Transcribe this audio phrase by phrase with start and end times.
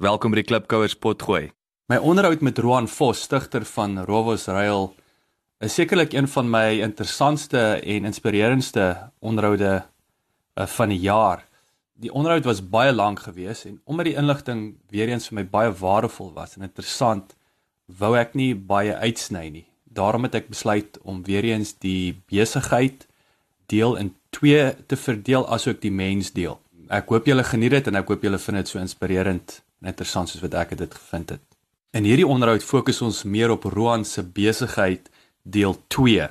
[0.00, 1.50] Welkom by die Klipkouers potgooi.
[1.92, 4.86] My onderhoud met Roan Vos, stigter van Rovos Rail,
[5.60, 8.86] is sekerlik een van my interessantste en inspirerendste
[9.20, 11.44] onderhoude uh, van die jaar.
[12.00, 15.76] Die onderhoud was baie lank geweest en omdat die inligting weer eens vir my baie
[15.84, 17.36] waardevol was en interessant,
[17.84, 19.66] wou ek nie baie uitsny nie.
[19.84, 23.04] Daarom het ek besluit om weer eens die besigheid
[23.68, 26.56] deel in twee te verdeel asook die mens deel.
[26.88, 30.28] Ek hoop julle geniet dit en ek hoop julle vind dit so inspirerend en interessant
[30.28, 31.44] soos wat ek dit gevind het.
[31.96, 35.10] In hierdie onderhoud fokus ons meer op Roan se besigheid
[35.42, 36.28] deel 2.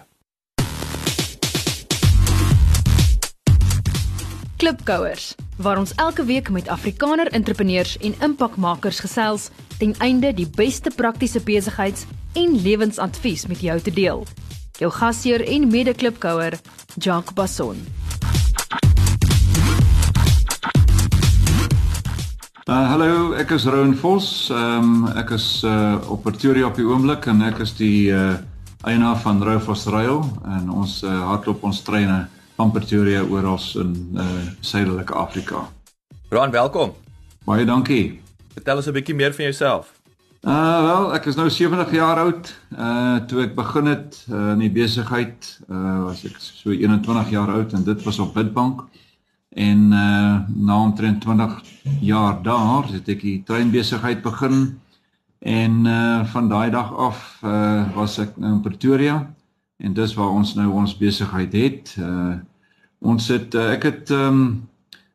[4.59, 10.91] Klipkouers waar ons elke week met Afrikaner entrepreneurs en impakmakers gesels ten einde die beste
[10.95, 14.25] praktiese besigheids- en lewensadvies met jou te deel.
[14.79, 16.59] Jou gasheer en mede-klipkouer,
[16.95, 17.83] Jacques Basson.
[22.69, 24.25] Uh hallo, ek is Rowan Vos.
[24.53, 28.35] Ehm um, ek is uh op Pretoria op die oomblik en ek is die uh
[28.85, 32.19] eienaar van Rofos Rail en ons uh, hardloop ons treine
[32.59, 34.27] van Pretoria oral in uh
[34.61, 35.63] suidelike Afrika.
[36.29, 36.93] Rowan, welkom.
[37.49, 38.21] Baie dankie.
[38.53, 39.89] Vertel ons 'n bietjie meer van jouself.
[40.45, 42.53] Uh wel, ek is nou 70 jaar oud.
[42.77, 47.49] Uh toe ek begin het uh, in die besigheid, uh was ek so 21 jaar
[47.49, 48.85] oud en dit was op Bidbank.
[49.59, 51.61] En uh na omtrent 20
[51.99, 54.79] jaar daar het ek die treinbesigheid begin.
[55.39, 59.17] En uh van daai dag af uh was ek nou in Pretoria.
[59.77, 61.95] En dis waar ons nou ons besigheid het.
[61.99, 62.39] Uh
[62.99, 64.67] ons het uh, ek het um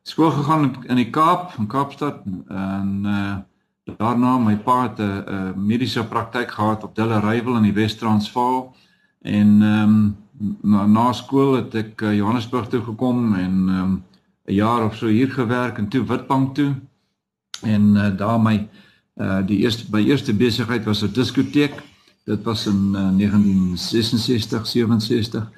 [0.04, 2.22] skool gegaan in die Kaap, in Kaapstad.
[2.48, 3.34] En uh
[3.96, 8.74] daarna my pa het 'n uh, mediese praktyk gehad op Dilleryville in die Wes-Transvaal.
[9.22, 10.16] En um
[10.60, 14.02] na, na skool het ek uh, Johannesburg toe gekom en um
[14.46, 16.74] 'n jaar of so hier gewerk en toe Witbank toe.
[17.62, 18.68] En uh, daar my
[19.16, 21.82] uh die eerste by eerste besigheid was 'n diskoteek.
[22.24, 25.50] Dit was in uh, 1966, 67.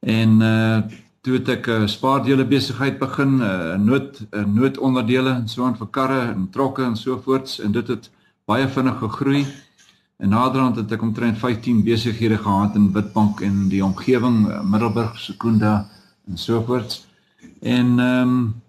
[0.00, 0.78] En uh
[1.20, 5.48] toe het ek 'n uh, spaardele besigheid begin, 'n uh, nood 'n uh, noodonderdele en
[5.48, 8.10] so aan vir karre en trokke en so voorts en dit het
[8.44, 9.46] baie vinnig gegroei.
[10.16, 15.88] En naderhand het ek omtrent 15 besighede gehad in Witbank en die omgewing, Middelburg, Sekunda
[16.26, 17.07] en so voorts.
[17.60, 18.62] En ehm um,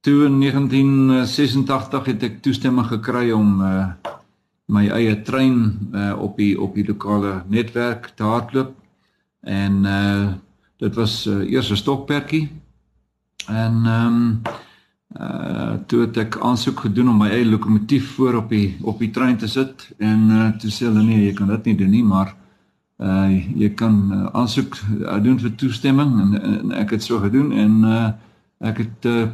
[0.00, 3.86] toe in 1986 het ek toestemming gekry om uh
[4.66, 8.74] my eie trein uh op die op die lokale netwerk te hardloop.
[9.40, 10.32] En uh
[10.76, 12.50] dit was uh, eers 'n stokperdjie.
[13.46, 14.42] En ehm um,
[15.20, 19.10] uh toe het ek aansoek gedoen om my eie lokomotief voor op die op die
[19.10, 22.04] trein te sit en uh toe sê hulle nee, jy kan dit nie doen nie,
[22.04, 22.34] maar
[23.04, 23.28] uh
[23.60, 27.80] jy kan uh, aansoek uh, doen vir toestemming en, en ek het so gedoen en
[27.84, 28.12] uh
[28.64, 29.26] ek het uh,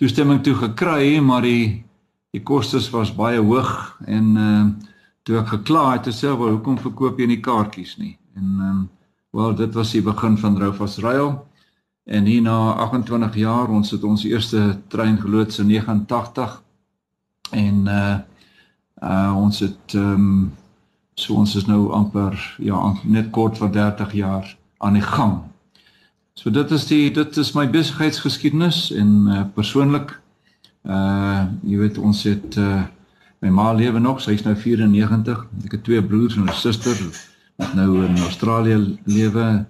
[0.00, 1.84] toestemming toe gekry maar die
[2.32, 4.64] die kostes was baie hoog en uh
[5.22, 8.16] toe ek gekla het te sê wel hoekom verkoop jy nie kaartjies nie?
[8.38, 8.82] En um
[9.32, 11.30] wel dit was die begin van Roufas Rail
[12.04, 14.60] en hier na 28 jaar ons het ons eerste
[14.92, 16.58] trein geloods in 89
[17.50, 18.18] en uh
[19.02, 20.52] uh ons het um
[21.22, 24.48] So ons is nou amper ja net kort van 30 jaar
[24.82, 25.36] aan die gang.
[26.34, 30.16] So dit is die dit is my besigheidsgeskiedenis en uh, persoonlik
[30.82, 32.82] uh jy weet ons het uh
[33.42, 35.46] my ma lewe nog, sy's nou 94.
[35.66, 36.98] Ek het twee broers en 'n suster
[37.58, 39.64] wat nou in Australië lewe.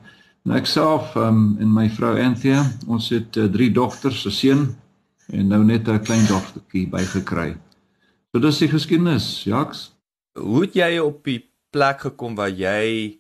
[0.45, 4.77] Nou ek self um en my vrou Anthea, ons het uh, drie dogters, 'n seun
[5.29, 7.57] en nou net 'n klein dogtertjie bygekry.
[8.33, 9.93] So dis die geskiedenis, Jaks
[10.39, 11.41] hoe het jy op die
[11.73, 13.19] plek gekom waar jy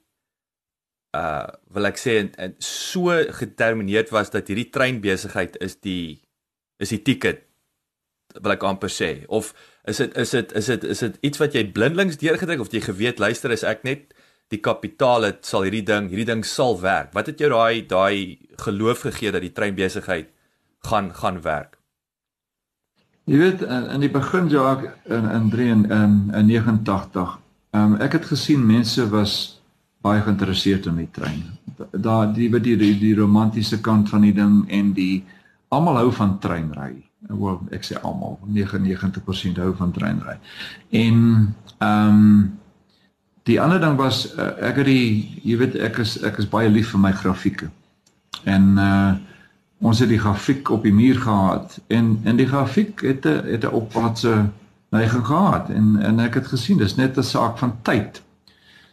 [1.17, 6.23] uh wil ek sê en, en so gedetermineerd was dat hierdie treinbesigheid is die
[6.81, 7.45] is die ticket
[8.41, 9.11] wil ek amper sê?
[9.29, 9.53] Of
[9.89, 12.81] is dit is dit is dit is dit iets wat jy blindelings deurgedruk of jy
[12.81, 14.17] geweet luister is ek net
[14.53, 17.13] die kapitaal het sal hierdie ding hierdie ding sal werk?
[17.13, 20.33] Wat het jou daai daai geloof gegee dat die treinbesigheid
[20.89, 21.82] gaan gaan werk
[23.25, 27.39] Jy weet in, die begin ja in in 3 en in, in 89.
[27.71, 29.63] Ehm ek het gesien mense was
[30.03, 31.43] baie geïnteresseerd in die trein.
[31.91, 35.25] Daar die wat die, die die romantiese kant van die ding en die
[35.69, 36.97] almal hou van treinry.
[37.31, 40.39] Wel ek sê almal 99% hou van treinry.
[40.91, 41.23] En
[41.79, 42.59] ehm um,
[43.43, 46.69] die ander ding was uh, ek het die jy weet ek is ek is baie
[46.71, 47.71] lief vir my grafieke.
[48.45, 49.13] En uh
[49.83, 53.65] ons het die grafiek op die muur gehad en en die grafiek het 'n het
[53.65, 54.35] 'n opwaartse
[54.89, 58.23] neiging gehad en en ek het gesien dis net 'n saak van tyd.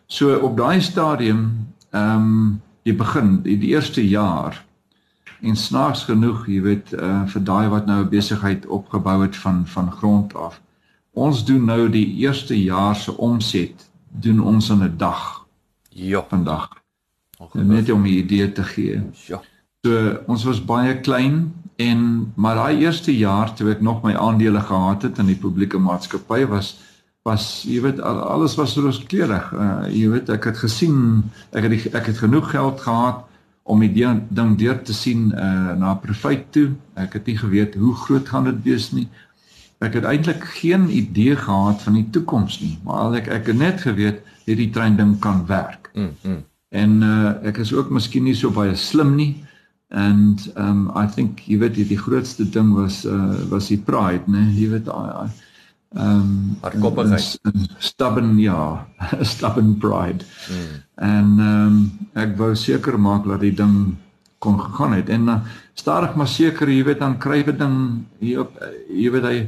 [0.07, 4.65] So op daai stadium ehm um, die begin die, die eerste jaar
[5.41, 9.68] en snaaks genoeg jy weet uh, vir daai wat nou 'n besigheid opgebou het van
[9.68, 10.62] van grond af
[11.12, 15.45] ons doen nou die eerste jaar se omset doen ons in 'n dag.
[15.89, 16.69] Ja, vandag.
[17.53, 19.01] Net om 'n idee te gee.
[19.27, 19.41] Ja.
[19.87, 19.95] So
[20.27, 21.99] ons was baie klein en
[22.35, 26.43] maar daai eerste jaar toe ek nog my aandele gehad het in die publieke maatskappy
[26.51, 26.73] was
[27.27, 29.47] was jy weet alles was rooskleurig.
[29.55, 31.23] Uh, jy weet ek het gesien
[31.55, 33.23] ek het die, ek het genoeg geld gehad
[33.63, 36.67] om die ding deur te sien uh, na profit toe.
[36.99, 39.07] Ek het nie geweet hoe groot gaan dit wees nie.
[39.79, 43.87] Ek het eintlik geen idee gehad van die toekoms nie, maar ek ek het net
[43.87, 45.87] geweet hierdie trein ding kan werk.
[45.95, 46.15] Mm.
[46.19, 46.41] mm.
[46.69, 49.37] En uh, ek is ook miskien nie so baie slim nie.
[49.89, 54.45] And um I think jy weet die grootste ding was uh was die pride, né?
[54.53, 55.30] Jy weet I, I
[55.97, 57.39] um hardkoppigheid.
[57.80, 58.86] Stubborn ja,
[59.33, 60.25] stubborn pride.
[60.50, 60.77] Mm.
[60.95, 61.81] En um
[62.13, 63.97] ek wou seker maak dat die ding
[64.39, 65.39] kon gegaan het en uh,
[65.74, 67.75] stadig maar seker jy weet dan kry jy ding
[68.24, 68.56] hier op
[68.88, 69.39] jy weet hy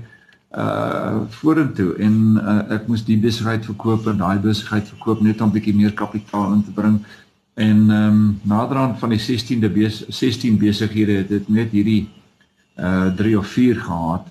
[0.52, 5.48] uh vorentoe en uh, ek moes die besigheid verkoop en daai besigheid verkoop net om
[5.48, 7.00] 'n bietjie meer kapitaal in te bring.
[7.54, 12.10] En ehm um, naderhand van die 16de bes 16 besighede het dit net hierdie
[12.80, 14.28] uh 3 of 4 gehad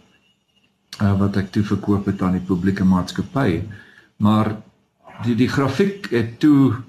[1.03, 3.63] uh wat ek toe verkoop het aan die publieke maatskappy.
[4.17, 4.57] Maar
[5.25, 6.81] die die grafiek het toe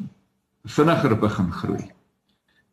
[0.64, 1.84] vinniger begin groei.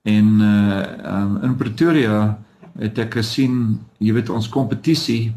[0.03, 0.85] En uh
[1.15, 2.39] um, in Pretoria
[2.79, 5.35] het ek gesien, jy weet ons kompetisie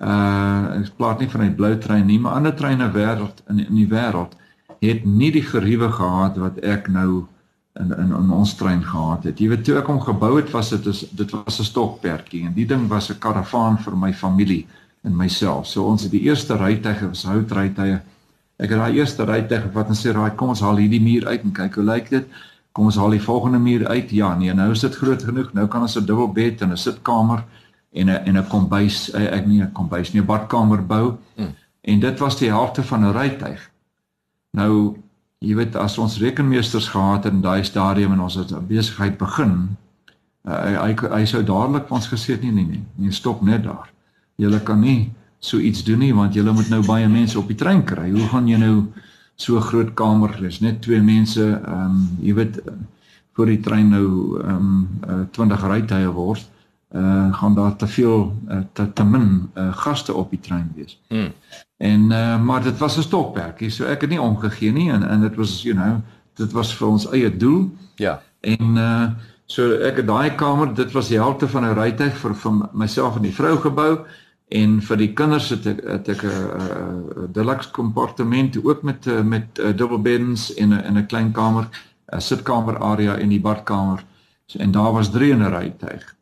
[0.00, 3.74] uh ek praat nie van die blou trein nie, maar ander treine wêreld in in
[3.74, 4.38] die wêreld
[4.80, 7.26] het nie die geriewe gehad wat ek nou
[7.78, 9.38] in in in ons trein gehad het.
[9.38, 12.54] Jy weet toe ek hom gebou het, was dit is dit was 'n stokperdjie en
[12.54, 14.66] die ding was 'n karavaan vir my familie
[15.02, 15.66] en myself.
[15.66, 18.00] So ons het die eerste rytuig was houtrytuie.
[18.56, 21.42] Ek het daai eerste rytuig wat en sê raai kom ons haal hierdie muur uit
[21.42, 22.26] en kyk hoe lyk dit.
[22.72, 24.10] Kom ons haal die volgende muur uit.
[24.10, 25.52] Ja, nee, nou is dit groot genoeg.
[25.52, 27.44] Nou kan ons 'n dubbelbed en 'n sitkamer
[27.92, 31.16] en 'n en 'n kombuis eh, ek nie 'n kombuis nie 'n badkamer bou.
[31.36, 31.54] Hmm.
[31.80, 33.70] En dit was die helfte van 'n rytuig.
[34.52, 34.96] Nou
[35.40, 39.16] jy weet as ons rekenmeesters gehad het in daai stadium en ons het 'n besigheid
[39.18, 39.76] begin,
[40.44, 43.88] uh, hy hy sou dadelik ons gesê het nee nee nee, nee stop net daar.
[44.36, 47.56] Jy kan nie so iets doen nie want jy moet nou baie mense op die
[47.56, 48.10] trein kry.
[48.10, 48.86] Hoe gaan jy nou
[49.36, 52.60] so 'n groot kamer, dis net twee mense, ehm um, jy weet
[53.32, 56.50] voor die trein nou ehm um, uh, 20 rytuie word
[56.94, 61.00] uh gaan daar te veel uh, te, te min uh, gaste op die trein wees.
[61.08, 61.32] Hmm.
[61.76, 65.20] En uh maar dit was 'n stokperdjie, so ek het nie omgegee nie en en
[65.20, 66.00] dit was you know,
[66.34, 67.70] dit was vir ons eie doel.
[67.94, 68.22] Ja.
[68.40, 69.08] En uh
[69.46, 73.16] so ek het daai kamer, dit was die helfte van 'n rytuig vir vir myself
[73.16, 74.06] en die vrou gebou
[74.48, 79.76] en vir die kinders het ek het ek 'n deluxe kompartement ook met met uh,
[79.76, 81.68] double beds in 'n in 'n klein kamer,
[82.12, 84.04] 'n sitkamer area en die badkamer.
[84.46, 86.14] So, en daar was 3 in 'n rytuig.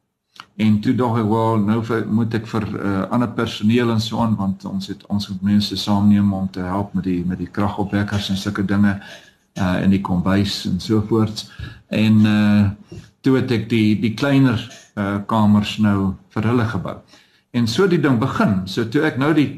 [0.59, 1.79] En toe dog ek wel nou
[2.11, 5.77] moet ek vir uh, ander personeel en so aan want ons het ons moet mense
[5.79, 8.97] saamneem om te help met die met die kragopwekkers en sulke dinge
[9.59, 11.45] uh in die kombuis en so voort.
[11.95, 14.59] En uh toe het ek die die kleiner
[14.99, 16.97] uh kamers nou vir hulle gebou.
[17.55, 18.61] En so die ding begin.
[18.67, 19.49] So toe ek nou die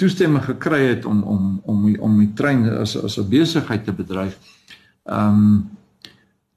[0.00, 3.92] toestemming gekry het om om om die, om die trein as as 'n besigheid te
[3.92, 4.40] bedryf.
[5.04, 5.70] Um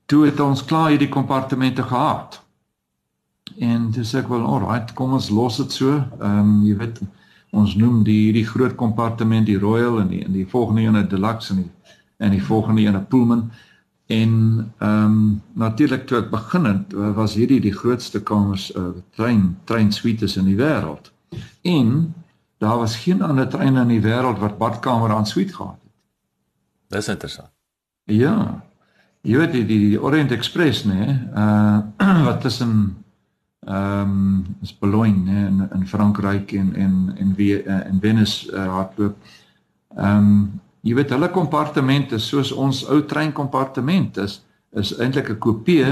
[0.05, 2.46] toe het ons klaar hierdie kompartemente gehad.
[3.57, 5.95] En dis ek wel alright, kom ons los dit so.
[6.19, 6.99] Ehm um, jy weet
[7.57, 11.07] ons noem die hierdie groot kompartement die Royal en die in die volgende een 'n
[11.09, 11.71] Deluxe en die
[12.17, 13.49] en die volgende een 'n Pullman.
[14.07, 14.31] En
[14.77, 18.83] ehm um, natuurlik toe ek begin het, was hierdie die grootste kamers uh,
[19.15, 21.11] trein trein suites in die wêreld.
[21.61, 22.13] En
[22.57, 25.91] daar was geen ander trein in die wêreld wat badkamer aan suite gehad het.
[26.87, 27.49] Dis interessant.
[28.03, 28.63] Ja.
[29.21, 31.79] Jy weet die die, die Orient Express nê, nee, uh
[32.27, 33.03] wat tussen
[33.67, 38.51] ehm um, is Boulogne nee, in in Frankryk en en en wie uh, in Venice
[38.51, 39.17] uh, hardloop.
[39.95, 44.39] Ehm um, jy weet hulle kompartemente soos ons ou trein kompartement is
[44.71, 45.85] is eintlik 'n kopie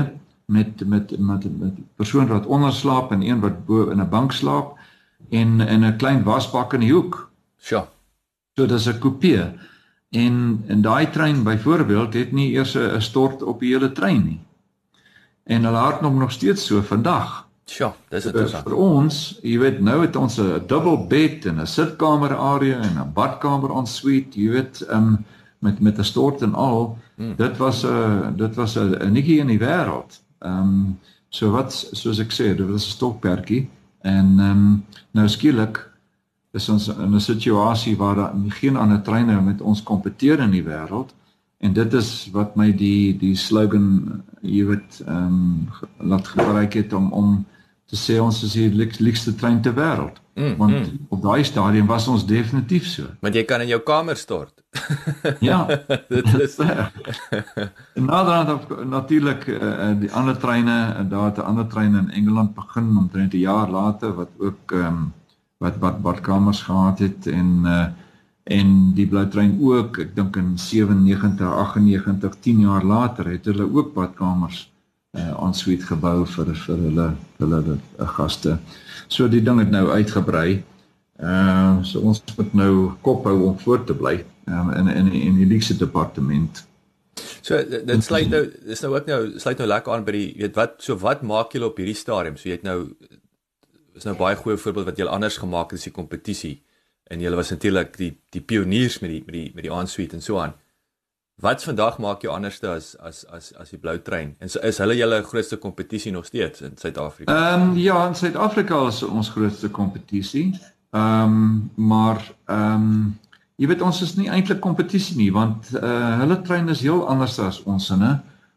[0.46, 4.32] met met met 'n persoon wat onder slaap en een wat bo in 'n bank
[4.32, 4.78] slaap
[5.30, 7.30] en in 'n klein wasbak in die hoek.
[7.58, 7.88] Sjoe.
[8.56, 9.44] So dis 'n kopie.
[10.10, 14.40] En in daai trein byvoorbeeld het nie eers 'n stort op die hele trein nie.
[15.44, 17.45] En hulle hardloop nog steeds so vandag.
[17.66, 18.68] Sjoe, dis interessant.
[18.68, 23.00] Vir ons, jy weet, nou het ons 'n double bed en 'n sitkamer area en
[23.02, 25.26] 'n badkamer en suite, jy weet, um,
[25.60, 26.98] met met 'n stort en al.
[27.16, 27.36] Hmm.
[27.36, 30.22] Dit was 'n uh, dit was 'n unieke in die wêreld.
[30.40, 33.70] Ehm um, so wat soos ek sê, dit was 'n stokperdjie
[34.02, 35.90] en ehm um, nou skielik
[36.52, 40.64] is ons in 'n situasie waar daar geen ander treine met ons kompeteer in die
[40.64, 41.14] wêreld
[41.58, 46.94] en dit is wat my die die slogan jy weet ehm um, laat gebruik het
[46.94, 47.46] om om
[47.86, 50.22] te sê ons is die liekste trein ter wêreld.
[50.36, 51.06] Mm, Want mm.
[51.10, 53.08] op daai stadium was ons definitief so.
[53.24, 54.64] Want jy kan in jou kamer stort.
[55.40, 55.62] ja,
[56.16, 56.58] dit is
[57.94, 62.98] Naderhand natuurlik uh, die ander treine en daar het 'n ander trein in Engeland begin
[62.98, 65.14] omtrent 'n jaar later wat ook ehm um,
[65.58, 67.86] wat wat badkamers gehad het en uh,
[68.44, 73.66] en die blou trein ook ek dink in 97 98 10 jaar later het hulle
[73.74, 74.72] ook badkamers
[75.16, 77.08] uh en suite gebou vir vir hulle
[77.40, 78.58] hulle, uh, gaste.
[79.08, 80.64] So die ding het nou uitgebrei.
[81.20, 85.12] Ehm uh, so ons moet nou kop hou om voort te bly um, in in
[85.12, 86.66] in die luxe departement.
[87.42, 90.56] So dit sluit nou dis nou ook nou sluit nou lekker aan by die weet
[90.60, 92.38] wat so wat maak julle op hierdie stadium?
[92.38, 92.80] So jy het nou
[93.96, 96.56] is nou baie goeie voorbeeld wat julle anders gemaak het as die kompetisie
[97.08, 100.26] en julle was natuurlik die die pioniers met die met die met die aansuite en
[100.26, 100.56] so aan.
[101.36, 104.36] Wat vandag maak jou anderste as as as as die blou trein?
[104.40, 107.34] En so is hulle julle grootste kompetisie nog steeds in Suid-Afrika?
[107.34, 110.60] Ehm um, ja, in Suid-Afrika is ons grootste kompetisie.
[110.96, 113.20] Ehm um, maar ehm um,
[113.56, 117.40] jy weet ons is nie eintlik kompetisie nie want uh hulle trein is heel anders
[117.40, 118.14] as ons sinne.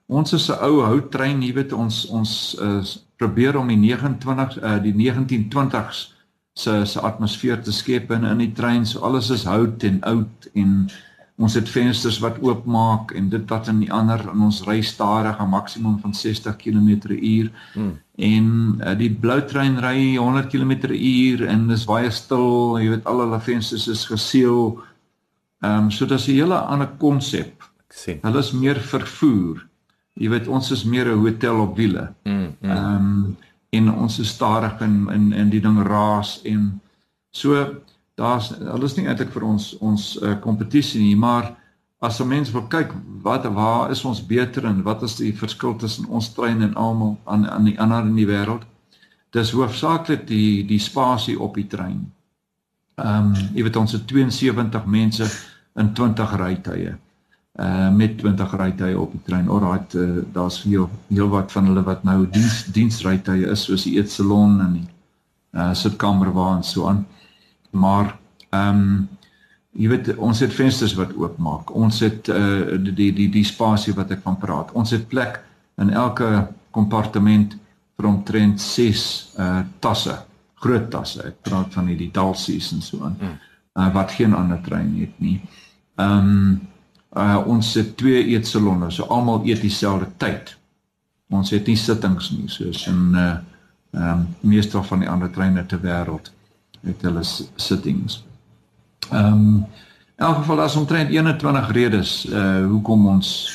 [0.07, 2.85] Ons is 'n ou houttrein, jy weet ons ons uh,
[3.17, 6.15] probeer om die 29 uh die 1920s
[6.55, 8.87] se se atmosfeer te skep in in die trein.
[8.87, 10.91] So alles is hout en oud en
[11.39, 15.39] ons het vensters wat oopmaak en dit wat in die ander in ons ry stadig
[15.39, 17.95] 'n maksimum van 60 km/h hmm.
[18.17, 18.47] en
[18.83, 23.41] uh, die blou trein ry 100 km/h en dis baie stil jy weet al hulle
[23.41, 24.79] vensters is geseël
[25.63, 29.67] ehm um, so dis 'n hele ander konsep ek sien hulle is meer vervoer
[30.15, 32.71] jy weet ons is meer 'n hotel op wiele hmm, hmm.
[32.71, 33.25] ehm mm, mm.
[33.25, 33.37] um,
[33.71, 36.81] en ons is stadig in in in die ding raas en
[37.31, 37.55] so
[38.19, 41.53] daar's hulle is nie eintlik vir ons ons uh, kompetisie nie, maar
[41.99, 45.77] as 'n mens wil kyk wat waar is ons beter en wat is die verskil
[45.77, 48.67] tussen ons trein en almal aan aan die ander in die wêreld?
[49.31, 52.13] Dis hoofsaaklik die die spasie op die trein.
[52.97, 55.27] Ehm um, jy weet ons het 72 mense
[55.77, 56.95] in 20 rytuie.
[57.59, 59.49] Uh met 20 rytuie op die trein.
[59.49, 63.97] Alraait, uh, daar's veel heel wat van hulle wat nou diens diensrytuie is soos die
[63.99, 64.89] eetsalon en die
[65.53, 67.07] uh sitkamer waar en so aan.
[67.71, 68.17] Maar
[68.51, 69.09] ehm um,
[69.79, 71.71] jy weet ons het vensters wat oopmaak.
[71.75, 74.73] Ons het uh die die die, die spasie wat ek van praat.
[74.73, 75.41] Ons het plek
[75.79, 77.55] in elke kompartement
[77.99, 79.05] vir omtrent 6
[79.39, 80.17] uh tasse,
[80.65, 81.23] groot tasse.
[81.23, 83.19] Ek praat van hierdie dalsies en so aan.
[83.79, 85.39] Uh wat geen ander trein het nie.
[85.97, 86.61] Ehm um,
[87.17, 90.57] uh ons het twee eetsalonne, so almal eet dieselfde tyd.
[91.31, 93.37] Ons het nie sittings nie soos in uh
[93.93, 96.33] ehm um, meeste van die ander treine ter wêreld
[96.87, 98.25] het hulle sittings.
[99.11, 99.67] Ehm um,
[100.19, 103.51] in elk geval as omtrent 21 redes uh hoekom ons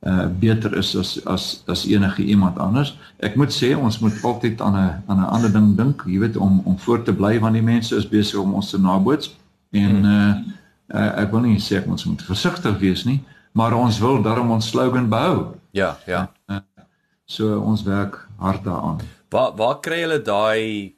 [0.00, 2.98] uh beter is as as as enige iemand anders.
[3.16, 6.36] Ek moet sê ons moet altyd aan 'n aan 'n ander ding dink, jy weet
[6.36, 9.36] om om voor te bly want die mense is besig om ons te naboots
[9.70, 10.34] en uh,
[10.94, 13.20] uh ek wil nie sê ons moet versigtig wees nie,
[13.52, 15.54] maar ons wil daarom ons slogan behou.
[15.70, 16.30] Ja, ja.
[16.48, 16.56] Uh,
[17.24, 19.00] so ons werk hard daaraan.
[19.30, 20.94] Waar waar kry julle daai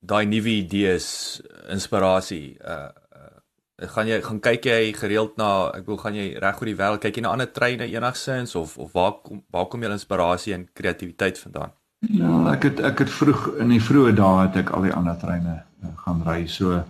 [0.00, 1.40] daai nuwe idees,
[1.72, 2.56] inspirasie.
[2.60, 6.70] Uh, uh gaan jy gaan kyk jy gereeld na ek bedoel gaan jy reg oor
[6.70, 9.90] die wêreld kyk jy na ander treine enigsins of of waar kom waar kom jou
[9.92, 11.74] inspirasie en kreatiwiteit vandaan?
[12.08, 15.18] Ja, ek het ek het vroeg in die vroeë dae het ek al die ander
[15.20, 16.80] treine uh, gaan ry so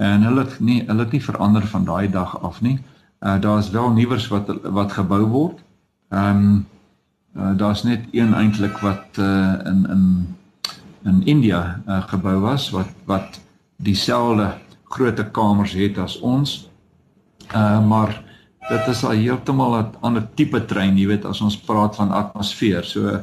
[0.00, 2.78] en hulle het nie hulle het nie verander van daai dag af nie.
[3.20, 5.60] Uh daar's wel nuwers wat wat gebou word.
[6.08, 6.66] Ehm um,
[7.36, 10.04] uh, daar's net een eintlik wat uh in in
[11.04, 13.40] in India uh, gebou was wat wat
[13.76, 14.52] dieselfde
[14.90, 16.68] grootte kamers het as ons.
[17.54, 18.22] Uh maar
[18.68, 22.84] dit is al heeltemal 'n ander tipe trein, jy weet as ons praat van atmosfeer.
[22.84, 23.20] So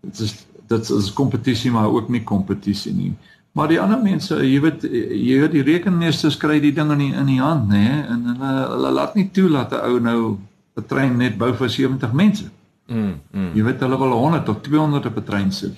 [0.00, 3.12] dit is dit is kompetisie maar ook nie kompetisie nie.
[3.52, 7.12] Maar die ander mense, jy weet jy weet die rekenmeesters kry die ding in die,
[7.18, 10.38] in die hand, nê, en hulle hulle laat nie toe dat 'n ou nou
[10.78, 12.50] 'n trein net bou vir 70 mense.
[12.86, 13.14] Mm.
[13.32, 13.50] mm.
[13.54, 15.74] Jy weet hulle wil 100 of 200 op 'n trein sit.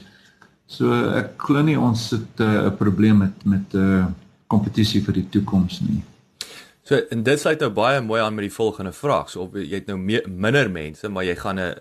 [0.72, 0.88] So
[1.18, 4.06] ek glo nie ons het eh, 'n uh, probleem met met 'n uh,
[4.46, 6.02] kompetisie vir die toekoms nie.
[6.82, 9.30] So en dit sluit nou baie mooi aan met die volgende vraag.
[9.30, 11.74] So op jy het nou meer, minder mense, maar jy gaan 'n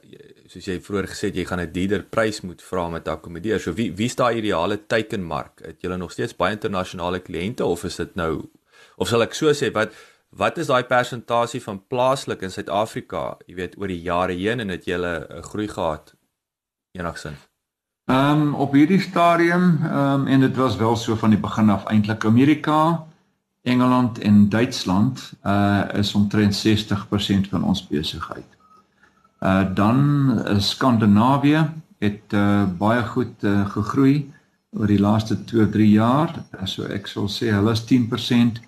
[0.47, 3.59] soos jy vroeër gesê het jy gaan 'n dierder prys moet vra om te akkommodeer.
[3.59, 5.61] So wie wie is daai ideale teikenmark?
[5.65, 8.49] Het julle nog steeds baie internasionale kliënte of is dit nou
[8.97, 9.93] of sal ek so sê wat
[10.29, 14.69] wat is daai persentasie van plaaslik in Suid-Afrika, jy weet oor die jare heen en
[14.69, 16.13] het julle 'n groei gehad
[16.93, 17.50] enigsins?
[18.05, 21.69] Ehm um, op hierdie stadium ehm um, en dit was wel so van die begin
[21.69, 23.05] af eintlik Amerika,
[23.61, 28.57] Engeland en Duitsland uh is omtrent 60% van ons besigheid.
[29.39, 34.33] Uh dan uh, Skandinawië het uh baie goed uh, gegroei
[34.71, 36.33] oor die laaste 2 of 3 jaar.
[36.63, 38.61] So ek sal sê hulle is 10%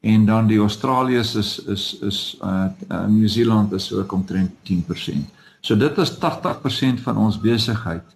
[0.00, 5.26] en dan die Australiërs is is is uh, uh New Zealand is ook omtrent 10%.
[5.60, 8.15] So dit is 80% van ons besigheid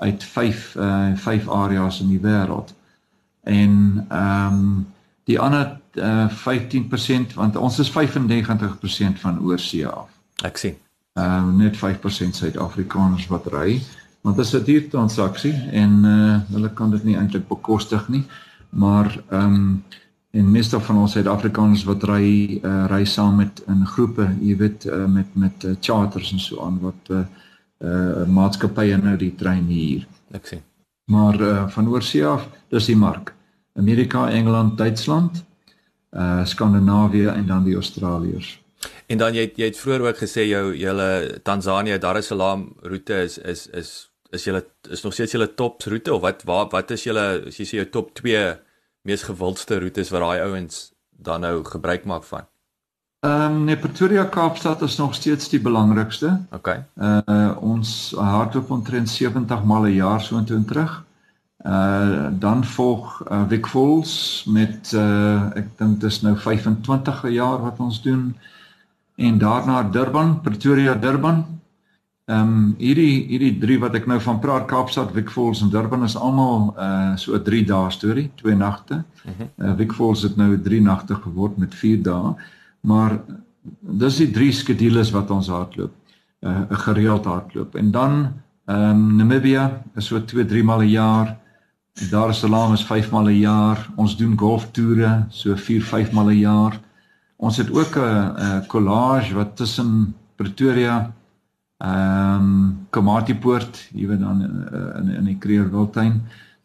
[0.00, 2.74] uit 5 uh 5 areas in die wêreld.
[3.42, 4.86] En ehm um,
[5.24, 10.08] die ander uh 15% want ons is 95% van oorsee af.
[10.42, 10.76] Ek sien.
[11.12, 13.80] Ehm uh, net 5% Suid-Afrikaners wat ry.
[14.20, 18.24] Want dit is 'n duur transaksie en uh hulle kan dit nie eintlik bekostig nie.
[18.70, 19.84] Maar ehm um,
[20.30, 24.84] en meeste van ons Suid-Afrikaners wat ry uh, ry saam met in groepe, jy weet
[24.86, 27.24] uh, met met uh, charters en so aan wat uh,
[27.80, 30.06] uh maatskappye nou die trein hier.
[30.36, 30.64] Ek sien.
[31.10, 33.34] Maar uh van oorsee af, dis die mark.
[33.78, 35.44] Amerika, Engeland, Duitsland,
[36.12, 38.58] uh Skandinawië en dan die Australiërs.
[39.06, 43.22] En dan jy jy het vroeër ook gesê jou julle Tanzanië Dar es Salaam roete
[43.24, 43.90] is is is
[44.30, 47.58] is julle is nog steeds julle top roete of wat waar wat is julle as
[47.58, 48.44] jy sê jou top 2
[49.08, 52.46] mees gewildste roetes wat daai ouens dan nou gebruik maak van?
[53.20, 56.40] Ehm um, nee Pretoria Kaapstad is nog steeds die belangrikste.
[56.50, 56.68] OK.
[56.96, 61.04] Uh ons hardloop omtrent 70 mal 'n jaar so intoe en terug.
[61.64, 67.78] Uh dan volg uh, Wick Falls met uh ek dink dis nou 25 jaar wat
[67.78, 68.36] ons doen
[69.16, 71.44] en daarna Durban, Pretoria, Durban.
[72.24, 76.04] Ehm um, hierdie hierdie drie wat ek nou van praat Kaapstad, Wick Falls en Durban
[76.04, 79.04] is almal uh so 'n 3 dae storie, twee nagte.
[79.58, 82.34] Uh Wick Falls het nou 3 nagte geword met 4 dae.
[82.80, 83.18] Maar
[83.80, 85.92] dis die drie skedules wat ons hardloop.
[86.40, 87.74] Uh 'n gereeld hardloop.
[87.74, 88.32] En dan
[88.64, 91.38] ehm um, Namibia is so 2, 3 maal 'n jaar.
[92.10, 93.88] Dar es Salaam is 5 maal 'n jaar.
[93.96, 96.80] Ons doen golftoere so 4, 5 maal 'n jaar.
[97.36, 101.12] Ons het ook 'n collage wat tussen Pretoria
[101.80, 106.18] ehm um, Komatipoort, jy weet dan uh, in in die Kreerwiltuin,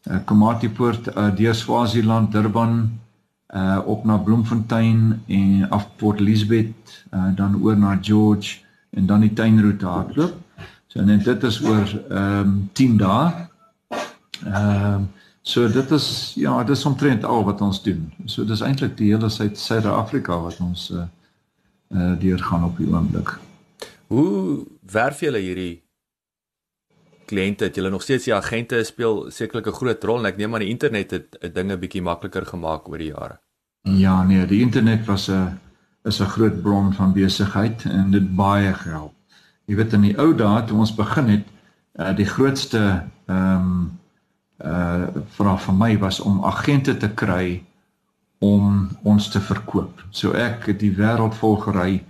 [0.10, 3.00] uh, Komatipoort, uh, deur Swaziland, Durban,
[3.56, 8.60] uh op na Bloemfontein en af Port Elizabeth, uh, dan oor na George
[8.90, 10.36] en dan die tuinroete hardloop.
[10.88, 13.32] So en dit is oor ehm um, 10 dae.
[14.46, 15.08] Ehm um,
[15.46, 18.08] So dit is ja, dit is omtrent al wat ons doen.
[18.26, 21.06] So dis eintlik die hele Suid-Suid-Afrika wat ons uh
[21.94, 23.36] uh deurgaan op die oomblik.
[24.10, 25.84] Hoe werf julle hierdie
[27.30, 27.70] kliënte?
[27.70, 30.66] Het julle nog steeds die agente speel sekerlik 'n groot rol en ek neem aan
[30.66, 33.38] die internet het, het dinge bietjie makliker gemaak oor die jare.
[33.86, 35.60] Ja, nee, die internet was 'n
[36.04, 39.14] is 'n groot bron van besigheid en dit baie gehelp.
[39.66, 41.46] Jy weet in die ou dae toe ons begin het,
[42.00, 44.00] uh die grootste ehm um,
[44.66, 47.64] uh vraag van my was om agente te kry
[48.40, 50.06] om ons te verkoop.
[50.10, 52.04] So ek het die wêreld vol gery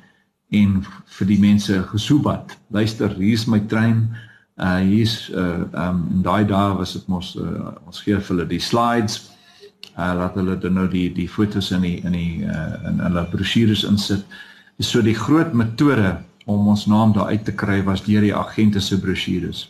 [0.50, 2.58] en vir die mense gesoebat.
[2.68, 4.16] Luister, hier's my trein.
[4.56, 8.48] Uh hier's uh um in daai dae was dit mos uh, ons gee vir hulle
[8.48, 9.35] die slides.
[9.96, 13.28] Uh laat hulle dan nou die die fotos in die in die uh in hulle
[13.32, 14.26] brosjures insit.
[14.80, 18.82] So die groot metode om ons naam daar uit te kry was deur die agente
[18.82, 19.70] se brosjures.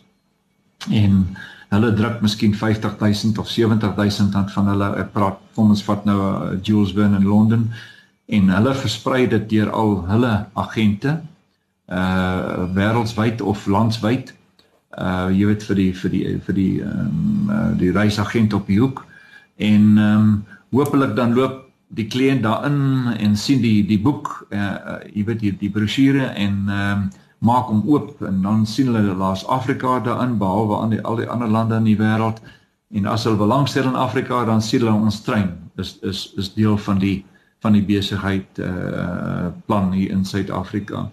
[0.90, 1.38] En
[1.70, 6.18] hulle druk miskien 50000 of 70000 rand van hulle ek praat kom ons vat nou
[6.22, 7.70] uh, Jules Verne in Londen
[8.26, 11.20] en hulle versprei dit deur al hulle agente
[11.86, 14.32] uh wêreldwyd of landwyd
[14.98, 18.66] uh jy weet vir die vir die vir die ehm um, uh, die reisagent op
[18.68, 19.04] die hoek
[19.58, 20.44] en ehm um,
[20.76, 21.62] hopelik dan loop
[21.96, 26.34] die kliënt daarin en sien die die boek uh, uh jy weet die die brosjure
[26.34, 27.06] en ehm um,
[27.46, 31.30] maak hom oop en dan sien hulle laas Afrika daarin behalwe aan die al die
[31.30, 32.42] ander lande in die wêreld
[32.96, 36.78] en as hulle belangstel in Afrika dan sien hulle ons trein is is is deel
[36.78, 37.26] van die
[37.66, 41.10] van die besigheid uh plan hier in Suid-Afrika.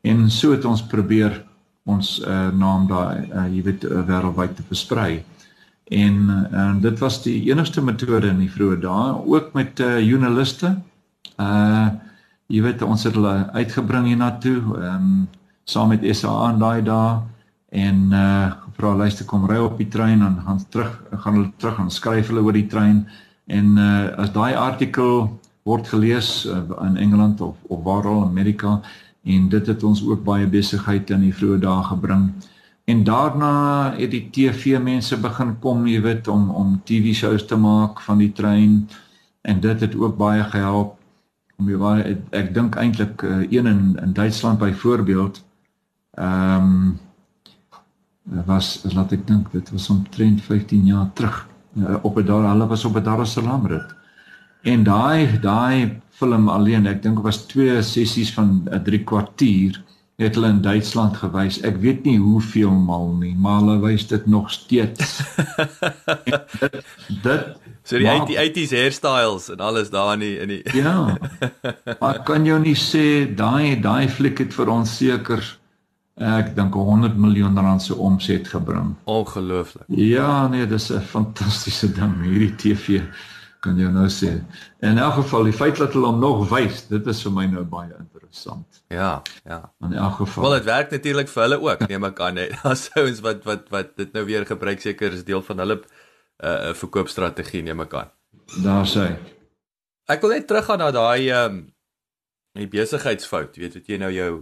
[0.00, 1.42] En so het ons probeer
[1.84, 5.22] ons uh naam daai uh, jy weet uh, wêreldwyd te versprei.
[5.90, 6.16] En
[6.52, 10.76] uh, dit was die enigste metode in die vroeë dae ook met uh joernaliste.
[11.36, 11.88] Uh
[12.50, 14.58] jy weet ons het hulle uitgebring hiernatoe.
[14.78, 15.28] Ehm um,
[15.70, 17.18] saam met SA in daai dae
[17.70, 21.76] en uh gevra luister kom ry op die trein en gaan terug gaan hulle terug
[21.78, 23.04] gaan skryf hulle oor die trein
[23.46, 25.28] en uh as daai artikel
[25.68, 28.80] word gelees uh, in Engeland of of waar al in Amerika
[29.24, 32.30] en dit het ons ook baie besigheid in die vroeë dae gebring
[32.90, 33.54] en daarna
[33.96, 38.18] het die TV mense begin kom jy weet om om TV shows te maak van
[38.18, 38.88] die trein.
[39.42, 40.96] En dit het ook baie gehelp.
[41.60, 45.42] Om jy waar ek, ek dink eintlik uh, een in in Duitsland byvoorbeeld
[46.20, 46.98] Ehm
[48.26, 51.36] um, was laat ek dink dit was omtrent 15 jaar terug
[51.78, 53.94] uh, op 'n daar hulle was op 'n Dar es Salaam rit.
[54.62, 59.82] En daai daai film alleen, ek dink was twee sessies van 'n uh, 3 kwartier
[60.20, 61.60] het hulle in Duitsland gewys.
[61.64, 65.20] Ek weet nie hoeveel mal nie, maar hulle wys dit nog steeds.
[67.24, 67.46] dit dit
[67.88, 71.16] so die 80s hairstyles en alles daar in die in die Ja.
[72.02, 75.42] Maar kan jy nie sê daai daai fliek het vir ons seker
[76.20, 78.92] ek dink 100 miljoen rand se omset gebring.
[79.08, 79.88] Ongelooflik.
[79.88, 83.00] Ja, nee, dis 'n fantastiese ding hierdie TV
[83.60, 84.40] kan jy nou sê.
[84.84, 87.64] In elk geval die feit dat hulle hom nog wys, dit is vir my nou
[87.64, 88.09] baie interessant.
[88.88, 89.72] Ja, ja.
[89.80, 90.42] In elk geval.
[90.42, 92.54] Wel dit werk natuurlik vir hulle ook, neem ek aan net.
[92.62, 95.84] Daar's ouens wat wat wat dit nou weer gebruik seker is deel van hulle 'n
[96.46, 98.10] uh, verkoopstrategie neem ek aan.
[98.64, 99.10] Daar sê.
[100.10, 101.60] Ek wil net teruggaan na daai ehm um,
[102.58, 104.32] die besigheidsfout, weet wat jy nou jou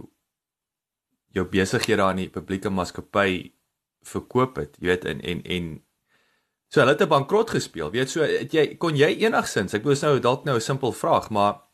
[1.37, 3.53] jou besighede aan die publieke maatskappy
[4.01, 5.69] verkoop het, jy weet en en en
[6.69, 7.89] So hulle het 'n bankrot gespeel.
[7.91, 11.29] Weet so, het jy kon jy enigsins, ek bedoel nou dalk nou 'n simpel vraag,
[11.29, 11.68] maar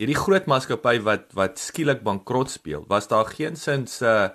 [0.00, 4.30] hierdie groot maatskappy wat wat skielik bankrot speel, was daar geen sins uh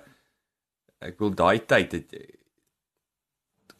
[0.98, 2.14] ek bedoel daai tyd het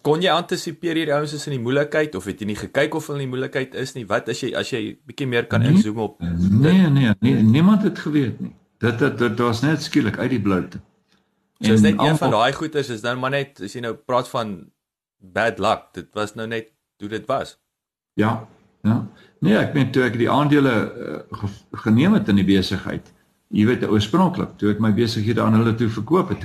[0.07, 3.09] kon jy antisipeer hierdie ouens is in die moeilikheid of het jy nie gekyk of
[3.11, 4.07] hulle in die moeilikheid is nie?
[4.09, 7.87] Wat as jy as jy bietjie meer kan nee, inzoom op Nee, nee, nee, niemand
[7.87, 8.55] het geweet nie.
[8.83, 10.83] Dit dit dit was net skielik uit die bloute.
[11.59, 14.31] So is net een van daai goeters is nou maar net as jy nou praat
[14.31, 14.55] van
[15.19, 15.89] bad luck.
[15.99, 16.71] Dit was nou net
[17.03, 17.57] hoe dit was.
[18.19, 18.47] Ja.
[18.89, 18.99] Ja.
[19.45, 21.51] Nee, ek meen toe ek die aandele uh,
[21.85, 23.13] geneem het in die besigheid.
[23.55, 26.45] Jy weet oorspronklik toe ek my besighede aan hulle toe verkoop het,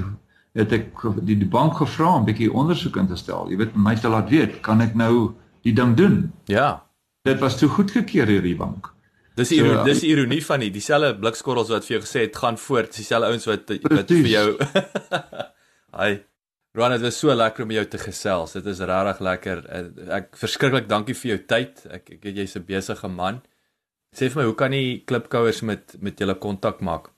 [0.56, 3.50] het ek die, die bank gevra om 'n bietjie ondersoek in te stel.
[3.50, 5.34] Jy weet my te laat weet, kan ek nou
[5.66, 6.32] die ding doen?
[6.46, 6.84] Ja.
[7.24, 8.94] Dit was toe goedgekeur deur die bank.
[9.36, 12.58] Dis so, ironie, dis ironie van die dieselfde blikskorrels wat vir jou gesê het gaan
[12.58, 14.48] voort, dieselfde ouens wat wat vir jou
[16.00, 16.22] Hi.
[16.74, 18.56] Ron, dit was so lekker om jou te gesels.
[18.58, 19.60] Dit is regtig lekker.
[20.18, 21.84] Ek verskriklik dankie vir jou tyd.
[21.86, 23.42] Ek ek weet jy's 'n besige man.
[24.16, 27.12] Sê vir my, hoe kan die klipkouers met met julle kontak maak?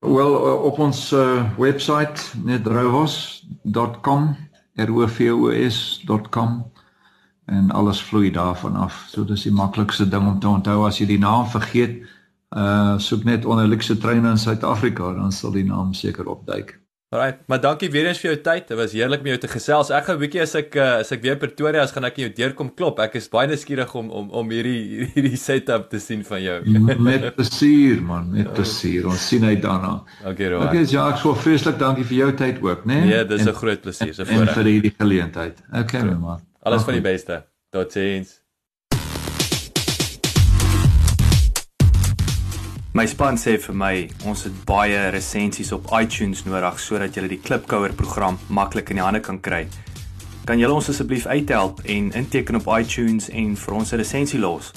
[0.00, 0.34] Wel
[0.70, 4.36] op ons uh, webwerf netrovos.com
[4.74, 6.72] rovos.com
[7.46, 9.06] en alles vloei daarvan af.
[9.08, 12.02] So dis die maklikste ding om te onthou as jy die naam vergeet.
[12.50, 16.79] Uh soek net onder Luxe Treine in Suid-Afrika, dan sal die naam seker opduik.
[17.10, 18.68] Alraai, maar dankie weer eens vir jou tyd.
[18.68, 19.88] Dit was heerlik om jou te gesels.
[19.90, 22.28] Ek gaan 'n bietjie as ek uh, as ek weer Pretoria is, gaan ek jou
[22.36, 23.00] deurkom klop.
[23.02, 26.60] Ek is baie nuuskierig om om om hierdie hierdie setup te sien van jou.
[27.08, 29.08] met plesier man, met plesier.
[29.10, 30.04] Ons sien uit daarna.
[30.22, 30.68] Okay, Roan.
[30.68, 33.00] Okay, ja, ek sou vreeslik dankie vir jou tyd ook, né?
[33.00, 33.10] Nee?
[33.10, 34.54] Ja, dis 'n groot plesier, so voorreg.
[34.54, 35.58] En vir hierdie geleentheid.
[35.82, 36.46] Okay, man.
[36.62, 37.42] Alles van die beste.
[37.74, 38.38] Totsiens.
[42.90, 47.38] My span sê vir my, ons het baie resensies op iTunes nodig sodat jy die
[47.38, 49.70] Klipkouer program maklik in die hande kan kry.
[50.42, 54.74] Kan julle ons asseblief uithelp en inteken op iTunes en vir ons 'n resensie los?